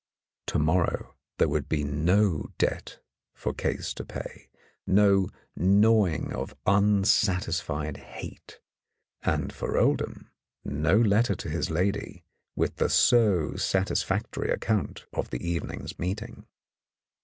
To 0.47 0.57
morrow 0.57 1.13
there 1.37 1.47
would 1.47 1.69
be 1.69 1.83
no 1.83 2.49
debt 2.57 2.97
for 3.35 3.53
Case 3.53 3.93
to 3.93 4.03
pay, 4.03 4.49
no 4.87 5.29
gnawing 5.55 6.33
of 6.33 6.55
unsatisfied 6.65 7.97
hate, 7.97 8.59
and 9.21 9.53
for 9.53 9.77
Oldham 9.77 10.31
no 10.65 10.97
letter 10.97 11.35
to 11.35 11.49
his 11.51 11.69
lady 11.69 12.23
with 12.55 12.77
the 12.77 12.89
so 12.89 13.55
satis 13.57 14.01
factory 14.01 14.49
account 14.49 15.05
of 15.13 15.29
the 15.29 15.47
evening's 15.47 15.99
meeting. 15.99 16.47